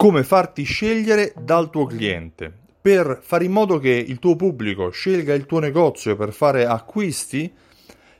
[0.00, 2.50] Come farti scegliere dal tuo cliente?
[2.80, 7.52] Per fare in modo che il tuo pubblico scelga il tuo negozio per fare acquisti,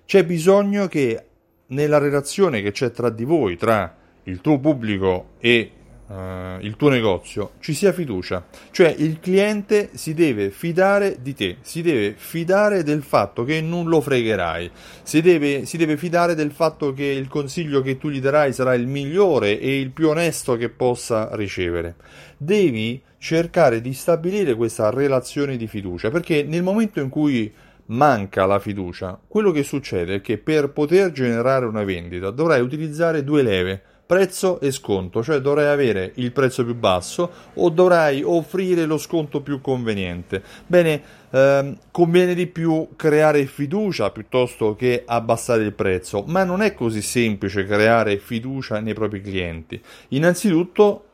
[0.05, 1.25] c'è bisogno che
[1.69, 5.71] nella relazione che c'è tra di voi, tra il tuo pubblico e
[6.11, 8.45] uh, il tuo negozio, ci sia fiducia.
[8.71, 13.89] Cioè il cliente si deve fidare di te, si deve fidare del fatto che non
[13.89, 14.71] lo fregherai,
[15.03, 18.75] si deve, si deve fidare del fatto che il consiglio che tu gli darai sarà
[18.75, 21.95] il migliore e il più onesto che possa ricevere.
[22.37, 27.53] Devi cercare di stabilire questa relazione di fiducia perché nel momento in cui
[27.91, 33.25] manca la fiducia, quello che succede è che per poter generare una vendita dovrai utilizzare
[33.25, 38.85] due leve prezzo e sconto, cioè dovrai avere il prezzo più basso o dovrai offrire
[38.85, 40.43] lo sconto più conveniente.
[40.67, 46.75] Bene, ehm, conviene di più creare fiducia piuttosto che abbassare il prezzo, ma non è
[46.75, 49.81] così semplice creare fiducia nei propri clienti.
[50.09, 51.05] Innanzitutto,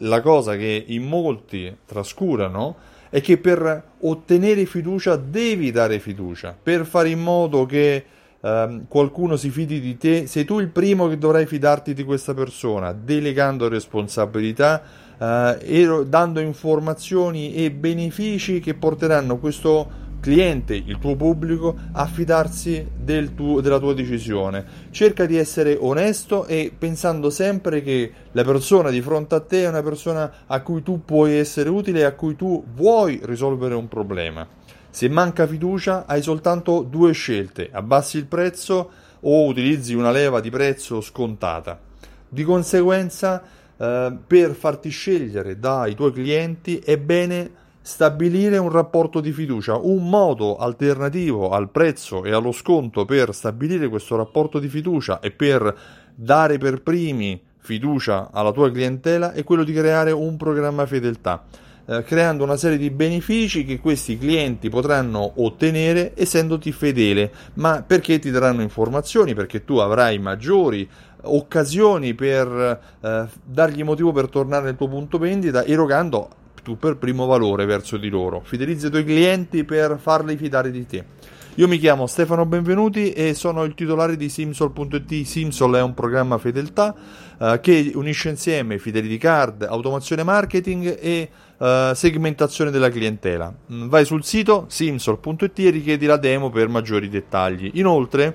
[0.00, 2.76] la cosa che in molti trascurano
[3.08, 8.04] è che per ottenere fiducia devi dare fiducia, per fare in modo che
[8.44, 12.34] Um, qualcuno si fidi di te, sei tu il primo che dovrai fidarti di questa
[12.34, 14.82] persona, delegando responsabilità,
[15.16, 15.24] uh,
[15.60, 23.34] e dando informazioni e benefici che porteranno questo cliente, il tuo pubblico, a fidarsi del
[23.34, 24.64] tuo, della tua decisione.
[24.90, 29.68] Cerca di essere onesto e pensando sempre che la persona di fronte a te è
[29.68, 33.86] una persona a cui tu puoi essere utile e a cui tu vuoi risolvere un
[33.86, 34.44] problema.
[34.94, 38.90] Se manca fiducia hai soltanto due scelte, abbassi il prezzo
[39.20, 41.80] o utilizzi una leva di prezzo scontata.
[42.28, 43.42] Di conseguenza,
[43.74, 47.50] eh, per farti scegliere dai tuoi clienti è bene
[47.80, 53.88] stabilire un rapporto di fiducia, un modo alternativo al prezzo e allo sconto per stabilire
[53.88, 55.74] questo rapporto di fiducia e per
[56.14, 61.44] dare per primi fiducia alla tua clientela è quello di creare un programma fedeltà
[61.86, 68.18] eh, creando una serie di benefici che questi clienti potranno ottenere essendoti fedele, ma perché
[68.18, 70.88] ti daranno informazioni, perché tu avrai maggiori
[71.24, 76.28] occasioni per eh, dargli motivo per tornare nel tuo punto vendita erogando
[76.62, 78.40] tu per primo valore verso di loro.
[78.44, 81.04] Fidelizza i tuoi clienti per farli fidare di te.
[81.56, 85.22] Io mi chiamo Stefano Benvenuti e sono il titolare di Simsol.it.
[85.24, 86.94] Simsol è un programma fedeltà
[87.38, 93.54] eh, che unisce insieme fidelity card, automazione marketing e eh, segmentazione della clientela.
[93.70, 97.72] Mm, vai sul sito simsol.it e richiedi la demo per maggiori dettagli.
[97.74, 98.34] Inoltre,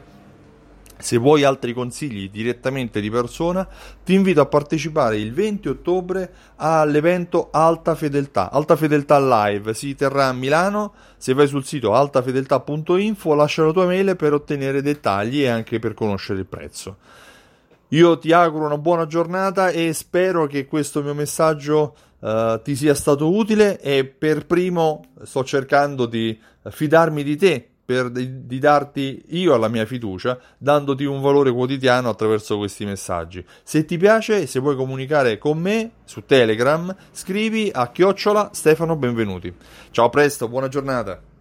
[0.99, 3.67] se vuoi altri consigli direttamente di persona,
[4.03, 8.51] ti invito a partecipare il 20 ottobre all'evento Alta Fedeltà.
[8.51, 10.93] Alta Fedeltà Live si terrà a Milano.
[11.17, 15.93] Se vai sul sito altafedeltà.info, lascia la tua mail per ottenere dettagli e anche per
[15.93, 16.97] conoscere il prezzo.
[17.89, 22.93] Io ti auguro una buona giornata e spero che questo mio messaggio uh, ti sia
[22.93, 26.37] stato utile e per primo sto cercando di
[26.69, 32.09] fidarmi di te per di, di, darti io la mia fiducia, dandoti un valore quotidiano
[32.09, 33.41] attraverso questi messaggi.
[33.63, 39.55] Se ti piace se vuoi comunicare con me su Telegram, scrivi a chiocciola Stefano Benvenuti.
[39.91, 41.36] Ciao, presto, buona giornata.